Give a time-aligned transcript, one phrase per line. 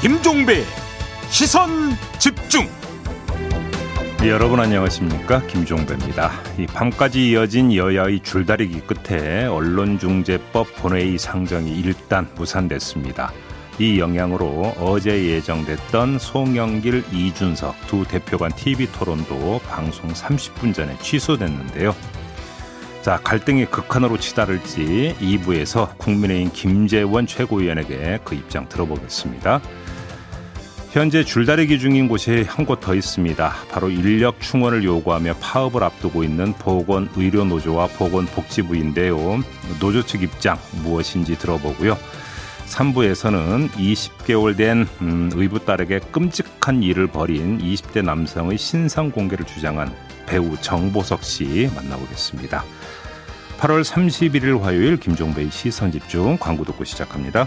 [0.00, 0.64] 김종배
[1.28, 1.68] 시선
[2.18, 2.66] 집중
[4.26, 6.30] 여러분 안녕하십니까 김종배입니다.
[6.58, 13.30] 이 밤까지 이어진 여야의 줄다리기 끝에 언론중재법 본회의 상정이 일단 무산됐습니다.
[13.78, 21.94] 이 영향으로 어제 예정됐던 송영길, 이준석 두 대표 간 TV 토론도 방송 30분 전에 취소됐는데요.
[23.02, 29.60] 자, 갈등이 극한으로 치달을지 2부에서 국민의힘 김재원 최고위원에게 그 입장 들어보겠습니다.
[30.92, 33.54] 현재 줄다리기 중인 곳이 한 곳 더 있습니다.
[33.70, 39.40] 바로 인력 충원을 요구하며 파업을 앞두고 있는 보건의료노조와 보건복지부인데요.
[39.78, 41.96] 노조 측 입장 무엇인지 들어보고요.
[42.66, 49.92] 3부에서는 20개월 된 음, 의붓 딸에게 끔찍한 일을 벌인 20대 남성의 신상 공개를 주장한
[50.26, 52.64] 배우 정보석 씨 만나보겠습니다.
[53.58, 57.46] 8월 31일 화요일 김종배의 시선 집중 광고 듣고 시작합니다.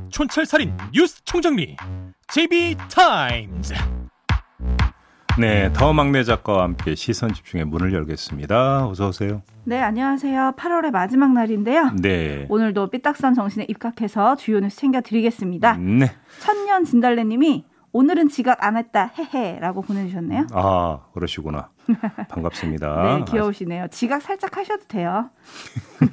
[0.11, 1.77] 촌철살인 뉴스 총정리
[2.27, 3.73] JB타임즈
[5.39, 8.87] 네, 더 막내 작가와 함께 시선 집중의 문을 열겠습니다.
[8.87, 9.41] 어서 오세요.
[9.63, 10.55] 네, 안녕하세요.
[10.57, 11.91] 8월의 마지막 날인데요.
[12.01, 12.45] 네.
[12.49, 15.77] 오늘도 삐딱선 정신에 입각해서 주요 뉴스 챙겨드리겠습니다.
[15.77, 16.11] 네.
[16.39, 20.47] 천년 진달래님이 오늘은 지각 안 했다 헤헤라고 보내주셨네요.
[20.51, 21.69] 아 그러시구나.
[22.29, 23.19] 반갑습니다.
[23.25, 23.87] 네, 귀여우시네요.
[23.89, 25.29] 지각 살짝 하셔도 돼요.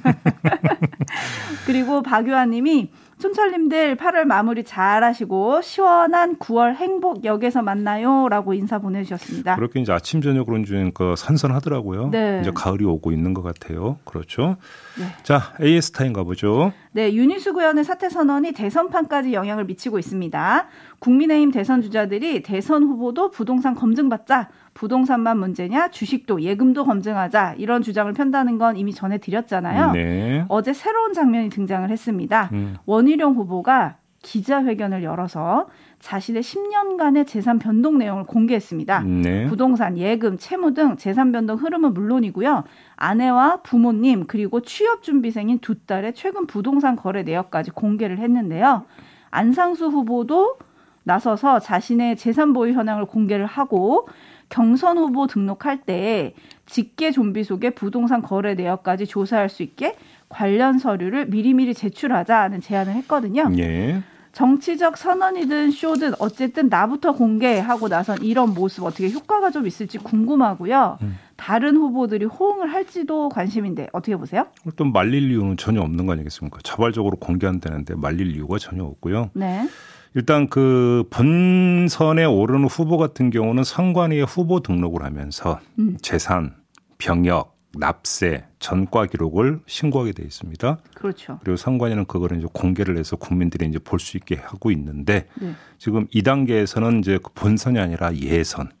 [1.65, 9.57] 그리고 박유아님이 촌철님들 8월 마무리 잘 하시고 시원한 9월 행복 역에서 만나요 라고 인사 보내주셨습니다.
[9.57, 12.11] 그렇게 이제 아침 저녁으로 주니까 선선하더라고요.
[12.11, 12.39] 네.
[12.41, 13.97] 이제 가을이 오고 있는 것 같아요.
[14.05, 14.55] 그렇죠.
[14.97, 15.05] 네.
[15.23, 16.71] 자 AS 타임 가보죠.
[16.93, 20.67] 네, 윤희수 의원의 사퇴 선언이 대선판까지 영향을 미치고 있습니다.
[20.99, 24.47] 국민의힘 대선 주자들이 대선 후보도 부동산 검증받자
[24.79, 29.91] 부동산만 문제냐 주식도 예금도 검증하자 이런 주장을 편다는 건 이미 전해드렸잖아요.
[29.91, 30.45] 네.
[30.47, 32.49] 어제 새로운 장면이 등장을 했습니다.
[32.53, 32.77] 음.
[32.85, 35.67] 원희룡 후보가 기자회견을 열어서
[35.99, 39.01] 자신의 10년간의 재산 변동 내용을 공개했습니다.
[39.01, 39.47] 네.
[39.47, 42.63] 부동산, 예금, 채무 등 재산 변동 흐름은 물론이고요.
[42.95, 48.85] 아내와 부모님 그리고 취업 준비생인 두 딸의 최근 부동산 거래 내역까지 공개를 했는데요.
[49.29, 50.57] 안상수 후보도
[51.03, 54.07] 나서서 자신의 재산 보유 현황을 공개를 하고
[54.49, 56.33] 경선 후보 등록할 때
[56.65, 59.95] 직계 좀비 속에 부동산 거래 내역까지 조사할 수 있게
[60.27, 63.49] 관련 서류를 미리미리 제출하자는 제안을 했거든요.
[63.57, 64.03] 예.
[64.31, 70.99] 정치적 선언이든 쇼든 어쨌든 나부터 공개하고 나선 이런 모습 어떻게 효과가 좀 있을지 궁금하고요.
[71.01, 71.17] 음.
[71.35, 74.45] 다른 후보들이 호응을 할지도 관심인데 어떻게 보세요?
[74.75, 76.59] 또 말릴 이유는 전혀 없는 거 아니겠습니까?
[76.63, 79.31] 자발적으로 공개한다는데 말릴 이유가 전혀 없고요.
[79.33, 79.67] 네.
[80.15, 85.97] 일단 그 본선에 오르는 후보 같은 경우는 선관위에 후보 등록을 하면서 음.
[86.01, 86.55] 재산,
[86.97, 90.79] 병역, 납세, 전과 기록을 신고하게 돼 있습니다.
[90.95, 91.39] 그렇죠.
[91.43, 95.53] 그리고 선관위는 그거를 이제 공개를 해서 국민들이 이제 볼 수 있게 하고 있는데 네.
[95.77, 98.71] 지금 이 단계에서는 이제 그 본선이 아니라 예선,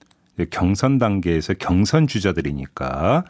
[0.49, 3.25] 경선 단계에서 경선 주자들이니까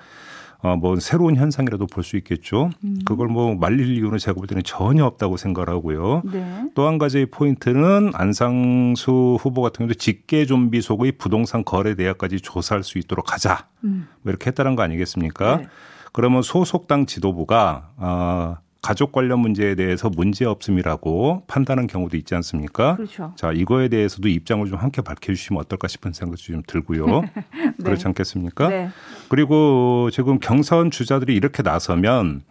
[0.61, 2.69] 어, 뭐 새로운 현상이라도 볼 수 있겠죠.
[2.83, 2.99] 음.
[3.05, 6.23] 그걸 뭐 말릴 이유는 제가 볼 때는 전혀 없다고 생각을 하고요.
[6.25, 6.63] 네.
[6.75, 12.97] 또한 가지의 포인트는 안상수 후보 같은 경우도 직계 좀비 속의 부동산 거래 내역까지 조사할 수
[12.97, 13.67] 있도록 하자.
[13.83, 14.07] 음.
[14.21, 15.57] 뭐 이렇게 했다는 거 아니겠습니까?
[15.57, 15.67] 네.
[16.11, 22.95] 그러면 소속 당 지도부가 아 가족 관련 문제에 대해서 문제 없음이라고 판단한 경우도 있지 않습니까?
[22.95, 23.33] 그렇죠.
[23.35, 27.23] 자, 이거에 대해서도 입장을 좀 함께 밝혀주시면 어떨까 싶은 생각도 좀 들고요.
[27.83, 28.69] 그렇지 않겠습니까?
[28.69, 28.89] 네.
[29.27, 32.43] 그리고 지금 경선 주자들이 이렇게 나서면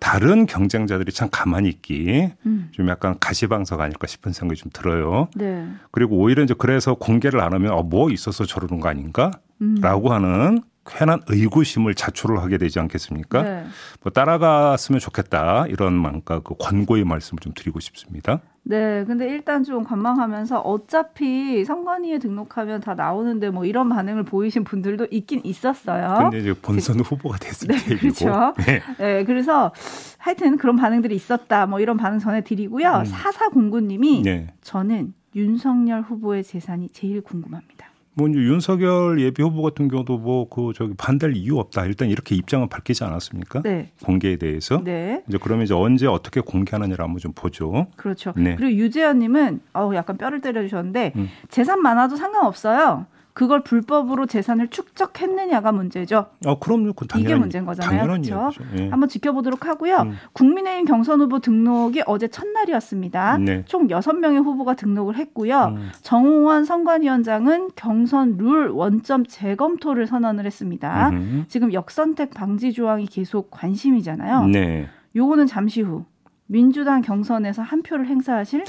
[0.00, 2.68] 다른 경쟁자들이 참 가만히 있기 음.
[2.72, 5.28] 좀 약간 가시방석 아닐까 싶은 생각이 좀 들어요.
[5.36, 5.68] 네.
[5.92, 9.30] 그리고 오히려 이제 그래서 공개를 안 하면 어, 뭐 있어서 저러는 거 아닌가?
[9.60, 9.76] 음.
[9.80, 13.42] 라고 하는 괜한 의구심을 자초를 하게 되지 않겠습니까?
[13.42, 13.64] 네.
[14.02, 18.40] 뭐 따라갔으면 좋겠다 이런 뭔가 그 권고의 말씀을 좀 드리고 싶습니다.
[18.62, 25.08] 네, 근데 일단 좀 관망하면서 어차피 선관위에 등록하면 다 나오는데 뭐 이런 반응을 보이신 분들도
[25.10, 26.16] 있긴 있었어요.
[26.18, 28.14] 근데 이제 본선 후보가 됐을 네, 때 얘기고.
[28.14, 28.54] 그렇죠.
[28.66, 28.82] 네.
[28.98, 29.72] 네, 그래서
[30.18, 31.66] 하여튼 그런 반응들이 있었다.
[31.66, 32.98] 뭐 이런 반응 전해드리고요.
[32.98, 33.04] 음.
[33.04, 34.52] 사사공구님이 네.
[34.62, 37.89] 저는 윤석열 후보의 재산이 제일 궁금합니다.
[38.14, 41.84] 뭐 이제 윤석열 예비 후보 같은 경우도 뭐 그 저기 반대할 이유 없다.
[41.86, 43.62] 일단 이렇게 입장을 밝히지 않았습니까?
[43.62, 43.92] 네.
[44.04, 44.82] 공개에 대해서.
[44.82, 45.22] 네.
[45.28, 47.86] 이제 그러면 이제 언제 어떻게 공개하느냐를 한번 좀 보죠.
[47.96, 48.32] 그렇죠.
[48.36, 48.56] 네.
[48.56, 51.28] 그리고 유재현님은 어우 약간 뼈를 때려주셨는데 음.
[51.50, 53.06] 재산 많아도 상관없어요.
[53.32, 56.26] 그걸 불법으로 재산을 축적했느냐가 문제죠.
[56.44, 56.92] 아, 그럼요.
[56.94, 58.02] 그 이게 문제인 거잖아요.
[58.02, 58.50] 그렇죠?
[58.76, 58.88] 예.
[58.88, 59.96] 한번 지켜보도록 하고요.
[59.98, 60.16] 음.
[60.32, 63.38] 국민의힘 경선 후보 등록이 어제 첫날이었습니다.
[63.38, 63.64] 네.
[63.66, 65.74] 총 6명의 후보가 등록을 했고요.
[65.76, 65.90] 음.
[66.02, 71.10] 정호원 선관위원장은 경선 룰 원점 재검토를 선언을 했습니다.
[71.10, 71.44] 음흠.
[71.48, 74.46] 지금 역선택 방지 조항이 계속 관심이잖아요.
[74.46, 74.88] 네.
[75.14, 76.04] 요거는 잠시 후
[76.46, 78.64] 민주당 경선에서 한 표를 행사하실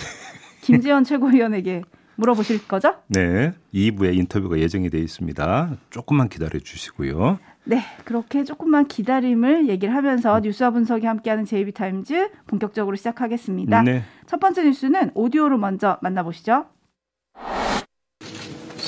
[0.61, 1.81] 김재원 최고위원에게
[2.21, 2.95] 물어보실 거죠?
[3.07, 3.53] 네.
[3.73, 5.77] 2부에 인터뷰가 예정이 되어 있습니다.
[5.89, 7.39] 조금만 기다려 주시고요.
[7.63, 13.83] 네, 그렇게 조금만 기다림을 얘기를 하면서 뉴스와 분석이 함께하는 JB타임즈 본격적으로 시작하겠습니다.
[13.83, 14.03] 네.
[14.27, 16.65] 첫 번째 뉴스는 오디오로 먼저 만나보시죠.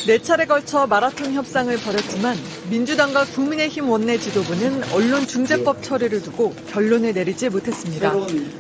[0.05, 2.35] 네 차례 걸쳐 마라톤 협상을 벌였지만
[2.69, 8.11] 민주당과 국민의힘 원내 지도부는 언론 중재법 처리를 두고 결론을 내리지 못했습니다.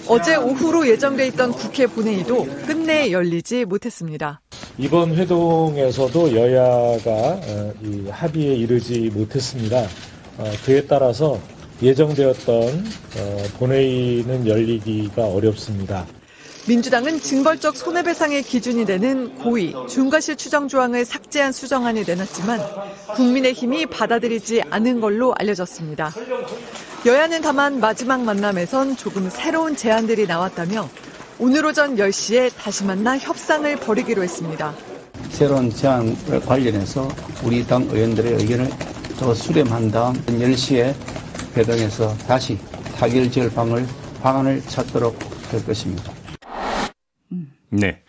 [0.07, 4.39] 어제 오후로 예정돼 있던 국회 본회의도 끝내 열리지 못했습니다.
[4.79, 9.87] 이번 회동에서도 여야가 어, 이 합의에 이르지 못했습니다.
[10.37, 11.39] 어, 그에 따라서
[11.81, 12.55] 예정되었던
[13.17, 16.07] 어, 본회의는 열리기가 어렵습니다.
[16.67, 22.59] 민주당은 징벌적 손해배상의 기준이 되는 고의, 중과실 추정 조항을 삭제한 수정안을 내놨지만
[23.15, 26.13] 국민의힘이 받아들이지 않은 걸로 알려졌습니다.
[27.05, 30.89] 여야는 다만 마지막 만남에선 조금 새로운 제안들이 나왔다며
[31.39, 34.73] 오늘 오전 10시에 다시 만나 협상을 벌이기로 했습니다.
[35.29, 36.15] 새로운 제안
[36.45, 37.07] 관련해서
[37.43, 38.69] 우리 당 의원들의 의견을
[39.17, 40.93] 더 수렴한 다음 10시에
[41.57, 42.57] 회동에서 다시
[42.95, 43.85] 타결 지을 방을,
[44.21, 45.17] 방안을 찾도록
[45.51, 46.11] 할 것입니다.
[47.69, 48.01] 네.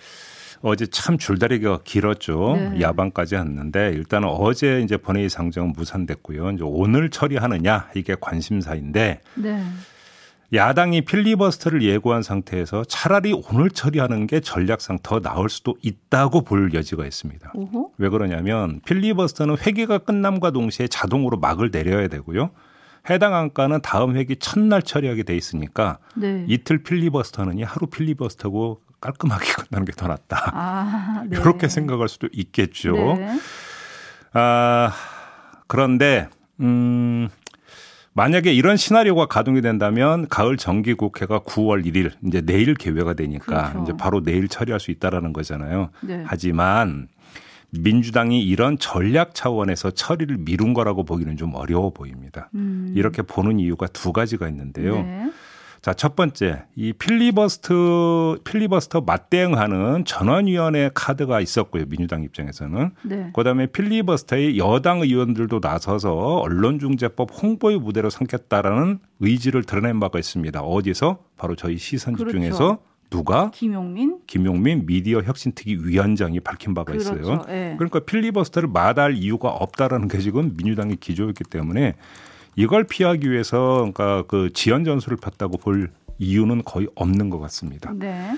[0.61, 2.57] 어제 참 줄다리기가 길었죠.
[2.57, 2.81] 네.
[2.81, 6.53] 야방까지 했는데 일단은 어제 이제 본회의 상정은 무산됐고요.
[6.53, 9.63] 이제 오늘 처리하느냐 이게 관심사인데 네.
[10.53, 17.07] 야당이 필리버스터를 예고한 상태에서 차라리 오늘 처리하는 게 전략상 더 나을 수도 있다고 볼 여지가
[17.07, 17.53] 있습니다.
[17.55, 17.93] 오호.
[17.99, 22.51] 왜 그러냐면 필리버스터는 회기가 끝남과 동시에 자동으로 막을 내려야 되고요.
[23.11, 26.45] 해당 안건은 다음 회기 첫날 처리하게 돼 있으니까 네.
[26.49, 30.51] 이틀 필리버스터는 하루 필리버스터고 깔끔하게 끝나는 게 더 낫다.
[30.55, 31.37] 아, 네.
[31.39, 32.93] 이렇게 생각할 수도 있겠죠.
[32.95, 33.39] 네.
[34.33, 34.93] 아,
[35.67, 36.29] 그런데
[36.61, 37.29] 음
[38.15, 43.83] 만약에 이런 시나리오가 가동이 된다면 가을 정기 국회가 9월 1일 이제 내일 개회가 되니까 그렇죠.
[43.83, 45.91] 이제 바로 내일 처리할 수 있다라는 거잖아요.
[46.01, 46.23] 네.
[46.25, 47.09] 하지만
[47.71, 52.51] 민주당이 이런 전략 차원에서 처리를 미룬 거라고 보기는 좀 어려워 보입니다.
[52.55, 52.93] 음.
[52.97, 55.03] 이렇게 보는 이유가 두 가지가 있는데요.
[55.03, 55.31] 네.
[55.85, 61.85] 자, 첫 번째, 이 필리버스터, 필리버스터 맞대응하는 전원위원회 카드가 있었고요.
[61.91, 62.91] 민주당 입장에서는.
[63.03, 63.31] 네.
[63.35, 70.63] 그 다음에 필리버스터의 여당 의원들도 나서서 언론중재법 홍보의 무대로 삼겠다라는 의지를 드러낸 바가 있습니다.
[70.63, 71.19] 어디서?
[71.37, 72.31] 바로 저희 시선 그렇죠.
[72.33, 72.79] 집중에서
[73.11, 73.51] 누가?
[73.51, 74.21] 김용민.
[74.27, 77.21] 김용민 미디어 혁신특위 위원장이 밝힌 바가 있어요.
[77.21, 77.45] 그렇죠.
[77.51, 77.75] 예.
[77.77, 81.97] 그러니까 필리버스터를 마다할 이유가 없다라는 게 지금 민주당의 기조였기 때문에
[82.57, 87.93] 이걸 피하기 위해서 그러니까 그 지연 전술을 폈다고 볼 이유는 거의 없는 것 같습니다.
[87.95, 88.31] 네.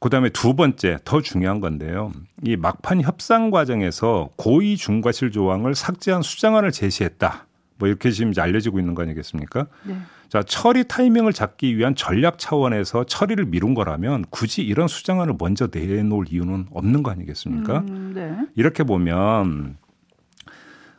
[0.00, 2.12] 그다음에 두 번째 더 중요한 건데요.
[2.44, 7.46] 이 막판 협상 과정에서 고의 중과실 조항을 삭제한 수정안을 제시했다.
[7.78, 9.66] 뭐 이렇게 지금 알려지고 있는 거 아니겠습니까?
[9.84, 9.96] 네.
[10.28, 16.26] 자, 처리 타이밍을 잡기 위한 전략 차원에서 처리를 미룬 거라면 굳이 이런 수정안을 먼저 내놓을
[16.30, 17.80] 이유는 없는 거 아니겠습니까?
[17.80, 18.36] 음, 네.
[18.56, 19.76] 이렇게 보면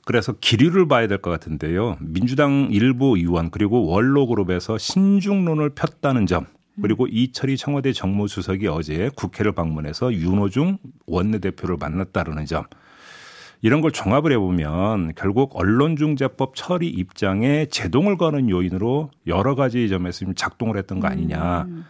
[0.06, 1.98] 그래서 기류를 봐야 될 것 같은데요.
[2.02, 6.46] 민주당 일부 의원 그리고 원로그룹에서 신중론을 폈다는 점
[6.82, 12.64] 그리고 이철희 청와대 정무수석이 어제 국회를 방문해서 윤호중 원내대표를 만났다는 점
[13.62, 20.76] 이런 걸 종합을 해보면 결국 언론중재법 처리 입장에 제동을 거는 요인으로 여러 가지 점에서 작동을
[20.78, 21.62] 했던 거 아니냐.
[21.70, 21.86] 음.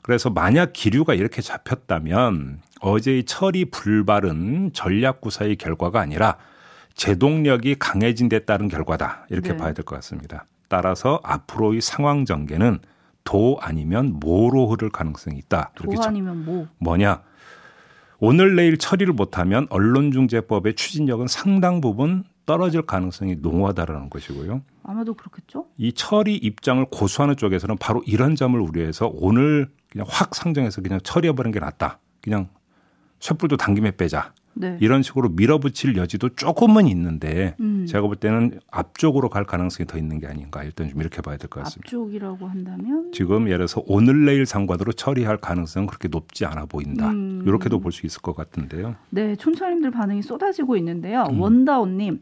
[0.00, 6.38] 그래서 만약 기류가 이렇게 잡혔다면 어제의 처리 불발은 전략 구사의 결과가 아니라
[6.94, 9.26] 제동력이 강해진 데 따른 결과다.
[9.30, 9.56] 이렇게 네.
[9.56, 10.46] 봐야 될 것 같습니다.
[10.68, 12.80] 따라서 앞으로의 상황 전개는
[13.24, 15.70] 도 아니면 모로 흐를 가능성이 있다.
[15.76, 16.66] 도 저- 아니면 뭐.
[16.78, 17.22] 뭐냐?
[18.18, 24.62] 오늘 내일 처리를 못하면 언론중재법의 추진력은 상당 부분 떨어질 가능성이 농후하다라는 것이고요.
[24.84, 25.66] 아마도 그렇겠죠?
[25.76, 31.52] 이 처리 입장을 고수하는 쪽에서는 바로 이런 점을 우려해서 오늘 그냥 확 상정해서 그냥 처리해버리는
[31.52, 31.98] 게 낫다.
[32.20, 32.48] 그냥
[33.20, 34.32] 쇳불도 당김에 빼자.
[34.54, 34.76] 네.
[34.80, 37.86] 이런 식으로 밀어붙일 여지도 조금은 있는데 음.
[37.86, 41.48] 제가 볼 때는 앞쪽으로 갈 가능성이 더 있는 게 아닌가 일단 좀 이렇게 봐야 될
[41.48, 41.86] 것 같습니다.
[41.88, 47.10] 앞쪽이라고 한다면 지금 예를 들어서 오늘 내일 상과도로 처리할 가능성은 그렇게 높지 않아 보인다.
[47.10, 47.42] 음.
[47.46, 48.94] 이렇게도 볼 수 있을 것 같은데요.
[49.10, 51.24] 네, 촌철님들 반응이 쏟아지고 있는데요.
[51.30, 51.40] 음.
[51.40, 52.20] 원다온님,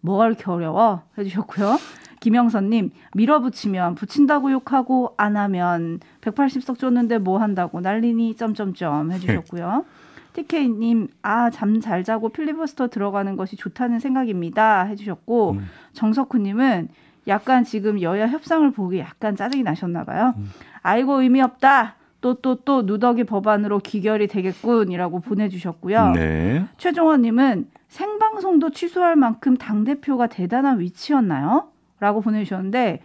[0.00, 1.02] 뭐가 이렇게 어려워?
[1.18, 1.78] 해주셨고요.
[2.20, 9.84] 김영선님, 밀어붙이면 붙인다고 욕하고 안 하면 180석 줬는데 뭐 한다고 난리니 점점점 해주셨고요.
[10.32, 14.82] TK님, 아, 잠 잘 자고 필리버스터 들어가는 것이 좋다는 생각입니다.
[14.84, 15.66] 해주셨고, 음.
[15.92, 16.88] 정석훈님은
[17.28, 20.34] 약간 지금 여야 협상을 보기 약간 짜증이 나셨나 봐요.
[20.36, 20.50] 음.
[20.82, 21.96] 아이고, 의미 없다.
[22.20, 26.10] 또, 또, 또, 누더기 법안으로 기결이 되겠군이라고 보내주셨고요.
[26.10, 26.66] 네.
[26.76, 31.68] 최종원님은 생방송도 취소할 만큼 당대표가 대단한 위치였나요?
[31.98, 33.00] 라고 보내주셨는데,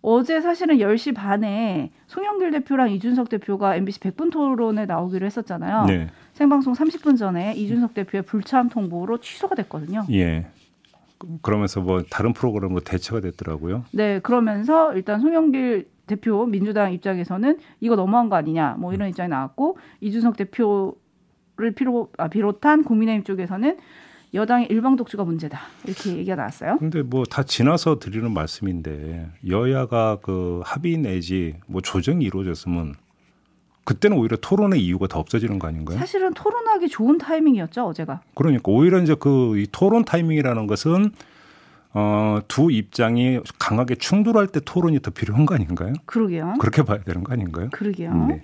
[0.00, 5.84] 어제 사실은 10시 반에 송영길 대표랑 이준석 대표가 MBC 100분 토론에 나오기로 했었잖아요.
[5.86, 6.08] 네.
[6.38, 10.06] 생방송 30분 전에 이준석 대표의 불참 통보로 취소가 됐거든요.
[10.12, 10.46] 예.
[11.42, 13.84] 그러면서 뭐 다른 프로그램으로 대체가 됐더라고요.
[13.90, 19.78] 네, 그러면서 일단 송영길 대표 민주당 입장에서는 이거 너무한 거 아니냐 뭐 이런 입장이 나왔고
[20.00, 23.76] 이준석 대표를 피로, 아, 비롯한 국민의힘 쪽에서는
[24.32, 26.78] 여당의 일방 독주가 문제다 이렇게 얘기가 나왔어요.
[26.78, 32.94] 근데 뭐 다 지나서 드리는 말씀인데 여야가 그 합의 내지 뭐 조정이 이루어졌으면
[33.88, 35.96] 그때는 오히려 토론의 이유가 더 없어지는 거 아닌가요?
[35.98, 38.20] 사실은 토론하기 좋은 타이밍이었죠 어제가.
[38.34, 41.10] 그러니까 오히려 이제 그 이 토론 타이밍이라는 것은
[41.94, 45.94] 어, 두 입장이 강하게 충돌할 때 토론이 더 필요한 거 아닌가요?
[46.04, 46.56] 그러게요.
[46.60, 47.70] 그렇게 봐야 되는 거 아닌가요?
[47.72, 48.14] 그러게요.
[48.26, 48.42] 네.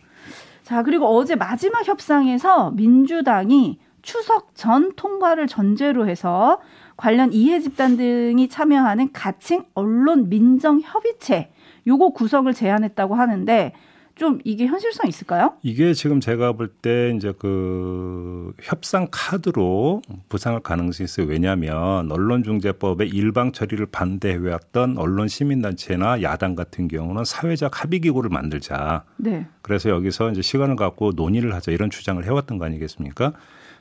[0.62, 6.58] 자, 그리고 어제 마지막 협상에서 민주당이 추석 전 통과를 전제로 해서
[6.96, 11.50] 관련 이해 집단 등이 참여하는 가칭 언론 민정 협의체
[11.86, 13.74] 요거 구성을 제안했다고 하는데
[14.16, 15.54] 좀 이게 현실성 있을까요?
[15.62, 21.26] 이게 지금 제가 볼 때 이제 그 협상 카드로 부상할 가능성이 있어요.
[21.26, 29.04] 왜냐하면 언론중재법의 일방 처리를 반대해왔던 언론 시민단체나 야당 같은 경우는 사회적 합의기구를 만들자.
[29.16, 29.46] 네.
[29.62, 33.32] 그래서 여기서 이제 시간을 갖고 논의를 하자 이런 주장을 해왔던 거 아니겠습니까?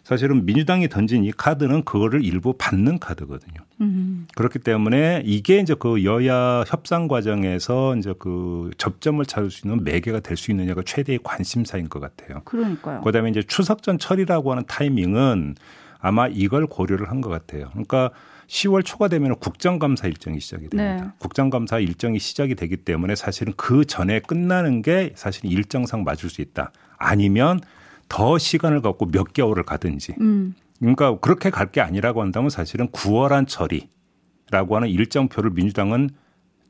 [0.03, 3.61] 사실은 민주당이 던진 이 카드는 그거를 일부 받는 카드거든요.
[3.79, 4.25] 음.
[4.35, 10.19] 그렇기 때문에 이게 이제 그 여야 협상 과정에서 이제 그 접점을 찾을 수 있는 매개가
[10.23, 12.41] 될 수 있느냐가 최대의 관심사인 것 같아요.
[12.45, 13.01] 그러니까요.
[13.01, 15.55] 그다음에 이제 추석 전 철이라고 하는 타이밍은
[15.99, 17.69] 아마 이걸 고려를 한 것 같아요.
[17.71, 18.09] 그러니까
[18.47, 21.05] 10월 초가 되면 국정감사 일정이 시작이 됩니다.
[21.05, 21.09] 네.
[21.19, 26.71] 국정감사 일정이 시작이 되기 때문에 사실은 그 전에 끝나는 게 사실 일정상 맞을 수 있다.
[26.97, 27.61] 아니면
[28.09, 30.15] 더 시간을 갖고 몇 개월을 가든지.
[30.19, 30.55] 음.
[30.79, 36.09] 그러니까 그렇게 갈 게 아니라고 한다면 사실은 9월 한 처리라고 하는 일정표를 민주당은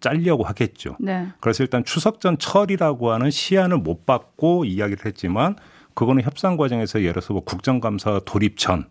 [0.04, 0.98] 짤려고 하겠죠.
[1.00, 1.28] 네.
[1.40, 5.56] 그래서 일단 추석 전 철이라고 하는 시한을 못 받고 이야기를 했지만
[5.94, 8.86] 그거는 협상 과정에서 예를 들어서 뭐 국정감사 돌입 전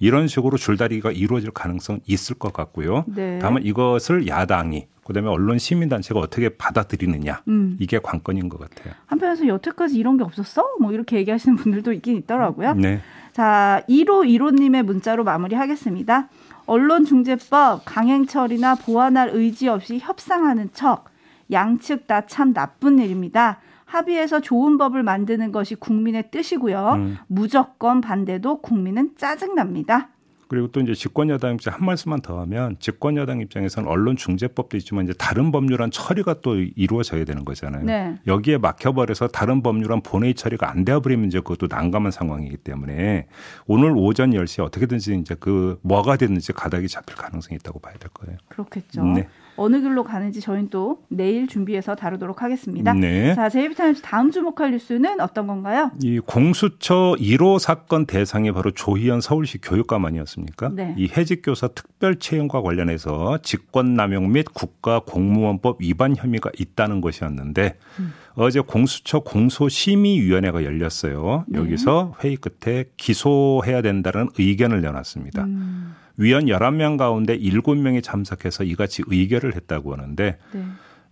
[0.00, 3.04] 이런 식으로 줄다리기가 이루어질 가능성 있을 것 같고요.
[3.08, 3.38] 네.
[3.40, 7.76] 다만 이것을 야당이 그다음에 언론 시민단체가 어떻게 받아들이느냐 음.
[7.80, 8.94] 이게 관건인 것 같아요.
[9.06, 10.64] 한편에서 여태까지 이런 게 없었어?
[10.80, 12.74] 뭐 이렇게 얘기하시는 분들도 있긴 있더라고요.
[12.74, 13.00] 네.
[13.32, 16.28] 자, 1호 1호님의 문자로 마무리하겠습니다.
[16.68, 21.06] 언론중재법 강행처리나 보완할 의지 없이 협상하는 척
[21.50, 23.58] 양측 다 참 나쁜 일입니다.
[23.86, 26.92] 합의해서 좋은 법을 만드는 것이 국민의 뜻이고요.
[26.96, 27.16] 음.
[27.26, 30.10] 무조건 반대도 국민은 짜증납니다.
[30.48, 34.78] 그리고 또 이제 집권 여당 입장 한 말씀만 더 하면 집권 여당 입장에서는 언론 중재법도
[34.78, 37.84] 있지만 이제 다른 법률안 처리가 또 이루어져야 되는 거잖아요.
[37.84, 38.18] 네.
[38.26, 43.26] 여기에 막혀버려서 다른 법률안 본회의 처리가 안 되어버리면 이제 그것도 난감한 상황이기 때문에
[43.66, 48.38] 오늘 오전 10시에 어떻게든지 이제 그 뭐가 됐는지 가닥이 잡힐 가능성이 있다고 봐야 될 거예요.
[48.48, 49.04] 그렇겠죠.
[49.04, 49.28] 네.
[49.58, 52.94] 어느 길로 가는지 저희는 또 내일 준비해서 다루도록 하겠습니다.
[52.94, 53.34] 네.
[53.34, 55.90] 자, 제이비타임즈 다음 주목할 뉴스는 어떤 건가요?
[56.00, 60.70] 이 공수처 1호 사건 대상이 바로 조희연 서울시 교육감 아니었습니까?
[60.70, 60.94] 네.
[60.96, 68.12] 이 해직 교사 특별 채용과 관련해서 직권남용 및 국가 공무원법 위반 혐의가 있다는 것이었는데 음.
[68.34, 71.44] 어제 공수처 공소심의위원회가 열렸어요.
[71.48, 71.58] 네.
[71.58, 75.42] 여기서 회의 끝에 기소해야 된다는 의견을 내놨습니다.
[75.44, 80.64] 음, 위원 11명 가운데 7명이 참석해서 이같이 의결을 했다고 하는데 네.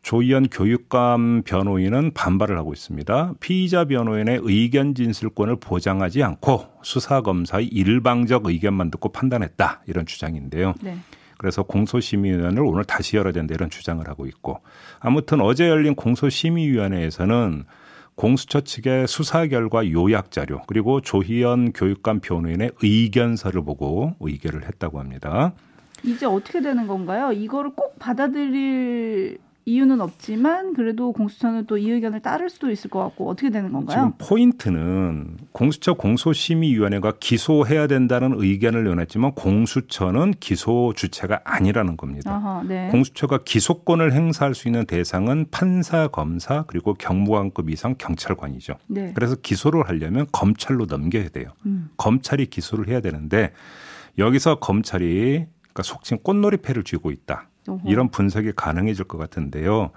[0.02, 3.34] 조희연 교육감 변호인은 반발을 하고 있습니다.
[3.40, 10.74] 피의자 변호인의 의견 진술권을 보장하지 않고 수사 검사의 일방적 의견만 듣고 판단했다 이런 주장인데요.
[10.82, 10.96] 네.
[11.38, 14.60] 그래서 공소심의위원회를 오늘 다시 열어야 된다 이런 주장을 하고 있고
[15.00, 17.64] 아무튼 어제 열린 공소심의위원회에서는
[18.16, 25.52] 공수처 측의 수사 결과 요약 자료 그리고 조희연 교육감 변호인의 의견서를 보고 의결을 했다고 합니다.
[26.02, 27.32] 이제 어떻게 되는 건가요?
[27.32, 33.28] 이거를 꼭 받아들일 이유는 없지만 그래도 공수처는 또 이 의견을 따를 수도 있을 것 같고
[33.28, 34.14] 어떻게 되는 건가요?
[34.16, 42.32] 지금 포인트는 공수처 공소심의위원회가 기소해야 된다는 의견을 내놨지만 공수처는 기소 주체가 아니라는 겁니다.
[42.32, 42.88] 아하, 네.
[42.90, 48.74] 공수처가 기소권을 행사할 수 있는 대상은 판사, 검사 그리고 경무관급 이상 경찰관이죠.
[48.86, 49.10] 네.
[49.14, 51.50] 그래서 기소를 하려면 검찰로 넘겨야 돼요.
[51.66, 51.90] 음.
[51.96, 53.52] 검찰이 기소를 해야 되는데
[54.16, 57.48] 여기서 검찰이 그러니까 속칭 꽃놀이패를 쥐고 있다.
[57.84, 59.90] 이런 분석이 가능해질 것 같은데요.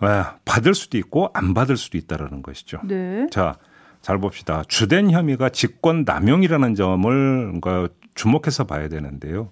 [0.00, 2.80] 와, 받을 수도 있고 안 받을 수도 있다라는 것이죠.
[2.84, 3.26] 네.
[3.30, 3.56] 자,
[4.00, 4.64] 잘 봅시다.
[4.66, 9.50] 주된 혐의가 직권 남용이라는 점을 그러니까 주목해서 봐야 되는데요.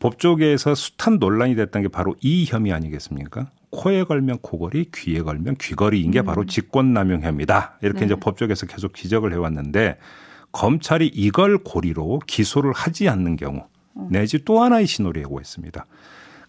[0.00, 3.50] 법조계에서 숱한 논란이 됐던 게 바로 이 혐의 아니겠습니까?
[3.70, 7.78] 코에 걸면 코걸이, 귀에 걸면 귀걸이인 게 바로 직권 남용 혐의다.
[7.82, 8.06] 이렇게 네.
[8.06, 9.98] 이제 법조계에서 계속 지적을 해왔는데
[10.52, 13.66] 검찰이 이걸 고리로 기소를 하지 않는 경우
[14.10, 15.86] 내지 또 하나의 신호를 예고했습니다.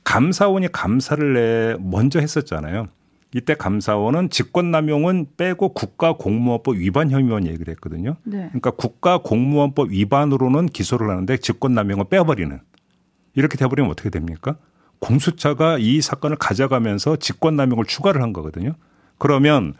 [0.05, 2.87] 감사원이 감사를 내 먼저 했었잖아요.
[3.33, 8.15] 이때 감사원은 직권남용은 빼고 국가공무원법 위반 혐의만 얘기를 했거든요.
[8.23, 8.47] 네.
[8.47, 12.57] 그러니까 국가공무원법 위반으로는 기소를 하는데 직권남용을 빼버리는
[13.33, 14.55] 이렇게 돼버리면 어떻게 됩니까?
[14.99, 18.75] 공수처가 이 사건을 가져가면서 직권남용을 추가를 한 거거든요.
[19.17, 19.73] 그러면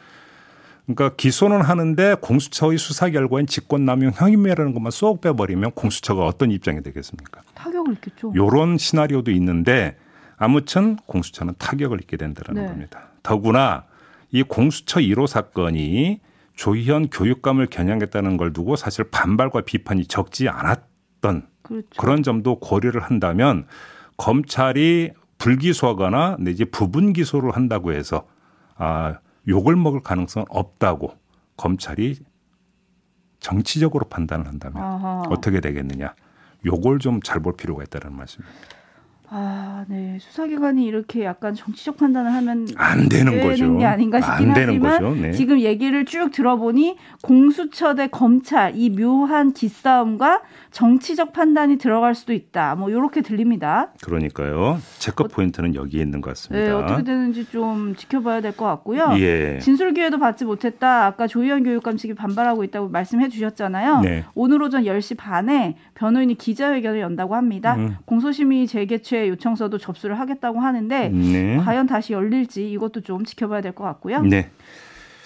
[0.86, 7.42] 그러니까 기소는 하는데 공수처의 수사 결과인 직권남용 혐의라는 것만 쏙 빼버리면 공수처가 어떤 입장이 되겠습니까?
[7.54, 8.34] 타격을 입겠죠.
[8.36, 9.96] 요런 시나리오도 있는데
[10.38, 12.68] 아무튼 공수처는 타격을 입게 된다는 네.
[12.68, 13.10] 겁니다.
[13.24, 13.86] 더구나
[14.32, 16.20] 이 공수처 1호 사건이
[16.56, 21.88] 조희연 교육감을 겨냥했다는 걸 두고 사실 반발과 비판이 적지 않았던 그렇죠.
[21.98, 23.66] 그런 점도 고려를 한다면
[24.18, 28.28] 검찰이 불기소하거나 내지 부분 기소를 한다고 해서
[28.78, 31.14] 아 욕을 먹을 가능성은 없다고
[31.58, 32.18] 검찰이
[33.40, 35.24] 정치적으로 판단을 한다면 아하.
[35.30, 36.16] 어떻게 되겠느냐?
[36.66, 38.60] 요걸 좀 잘 볼 필요가 있다는 말씀입니다.
[39.30, 40.18] 아, 네.
[40.20, 43.78] 수사기관이 이렇게 약간 정치적 판단을 하면 안 되는 거죠.
[43.78, 45.16] 게 아닌가 싶긴 안 되는 하지만 거죠.
[45.22, 45.32] 네.
[45.32, 50.42] 지금 얘기를 쭉 들어보니 공수처 대 검찰 이 묘한 기싸움과
[50.72, 52.76] 정치적 판단이 들어갈 수도 있다.
[52.76, 53.92] 뭐 이렇게 들립니다.
[54.04, 54.80] 그러니까요.
[55.00, 56.66] 체크 포인트는 여기에 있는 것 같습니다.
[56.66, 59.14] 네, 어떻게 되는지 좀 지켜봐야 될 것 같고요.
[59.18, 59.60] 예.
[59.60, 61.06] 진술 기회도 받지 못했다.
[61.06, 64.02] 아까 조희연 교육감 측이 반발하고 있다고 말씀해 주셨잖아요.
[64.02, 64.24] 네.
[64.34, 67.76] 오늘 오전 10시 반에 변호인이 기자회견을 연다고 합니다.
[67.76, 67.98] 음.
[68.06, 71.58] 공소심의 재개최 요청서도 접수를 하겠다고 하는데 네.
[71.58, 74.22] 과연 다시 열릴지 이것도 좀 지켜봐야 될 것 같고요.
[74.22, 74.50] 네.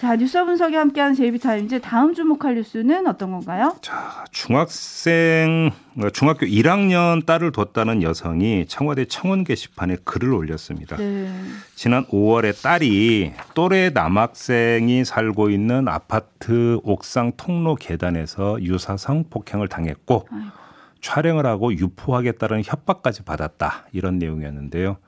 [0.00, 3.76] 자, 뉴스 분석이 함께하는 제이비타임즈 다음 주목할 뉴스는 어떤 건가요?
[3.82, 5.72] 자, 중학생
[6.14, 10.96] 중학교 1학년 딸을 뒀다는 여성이 청와대 청원 게시판에 글을 올렸습니다.
[10.96, 11.28] 네.
[11.74, 20.60] 지난 5월에 딸이 또래 남학생이 살고 있는 아파트 옥상 통로 계단에서 유사성 폭행을 당했고 아이고.
[21.00, 23.86] 촬영을 하고 유포하겠다는 협박까지 받았다.
[23.92, 24.98] 이런 내용이었는데요.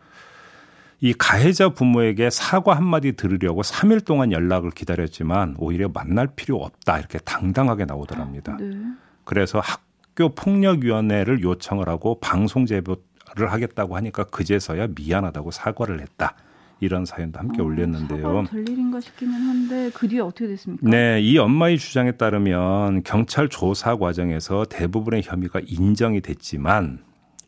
[1.00, 7.00] 이 가해자 부모에게 사과 한마디 들으려고 3일 동안 연락을 기다렸지만 오히려 만날 필요 없다.
[7.00, 8.56] 이렇게 당당하게 나오더랍니다.
[8.58, 8.76] 네.
[9.24, 13.02] 그래서 학교 폭력위원회를 요청을 하고 방송 제보를
[13.36, 16.36] 하겠다고 하니까 그제서야 미안하다고 사과를 했다.
[16.82, 18.44] 이런 사연도 함께 어, 올렸는데요.
[18.50, 20.88] 될 일인가 싶기는 한데 그 뒤에 어떻게 됐습니까?
[20.88, 26.98] 네, 이 엄마의 주장에 따르면 경찰 조사 과정에서 대부분의 혐의가 인정이 됐지만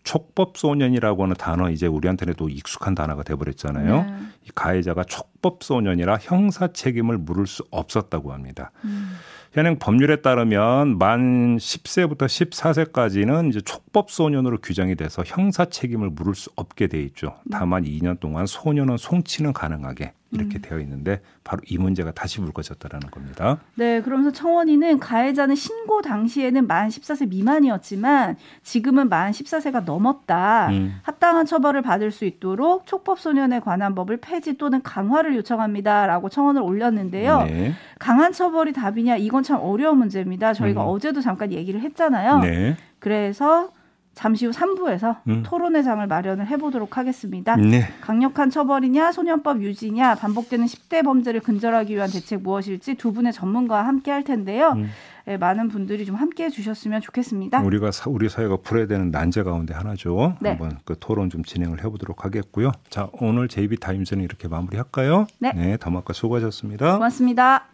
[0.05, 4.03] 촉법 소년이라고 하는 단어 이제 우리한테는 또 익숙한 단어가 돼버렸잖아요.
[4.03, 4.17] 네.
[4.45, 8.71] 이 가해자가 촉법 소년이라 형사 책임을 물을 수 없었다고 합니다.
[8.85, 9.17] 음.
[9.55, 16.51] 현행 법률에 따르면 만 10세부터 14세까지는 이제 촉법 소년으로 규정이 돼서 형사 책임을 물을 수
[16.57, 17.37] 없게 돼 있죠.
[17.53, 23.59] 다만 2년 동안 소년은 송치는 가능하게 이렇게 되어 있는데 바로 이 문제가 다시 불거졌다라는 겁니다.
[23.75, 30.69] 네, 그러면서 청원인은 가해자는 신고 당시에는 만 14세 미만이었지만 지금은 만 14세가 넘었다.
[30.71, 30.99] 음.
[31.03, 37.43] 합당한 처벌을 받을 수 있도록 촉법 소년에 관한 법을 폐지 또는 강화를 요청합니다라고 청원을 올렸는데요.
[37.43, 37.73] 네.
[37.99, 40.55] 강한 처벌이 답이냐 이건 참 어려운 문제입니다.
[40.55, 40.89] 저희가 음.
[40.89, 42.41] 어제도 잠깐 얘기를 했잖아요.
[42.41, 42.77] 네.
[42.99, 43.71] 그래서
[44.15, 45.43] 잠시 후 3부에서 음.
[45.45, 47.57] 토론회장을 마련을 해보도록 하겠습니다.
[47.57, 47.89] 네.
[48.01, 54.11] 강력한 처벌이냐 소년법 유지냐 반복되는 10대 범죄를 근절하기 위한 대책 무엇일지 두 분의 전문가와 함께
[54.11, 54.73] 할 텐데요.
[54.77, 54.89] 음.
[55.27, 57.61] 예, 많은 분들이 좀 함께 해주셨으면 좋겠습니다.
[57.63, 60.37] 우리가 사- 우리 사회가 풀어야 되는 난제 가운데 하나죠.
[60.41, 60.51] 네.
[60.51, 62.73] 한번 그 토론 좀 진행을 해보도록 하겠고요.
[62.91, 65.27] 자, 오늘 JB 타임즈는 이렇게 마무리할까요?
[65.39, 65.77] 네.
[65.81, 66.95] 더마카 수고하셨습니다.
[66.95, 67.65] 고맙습니다.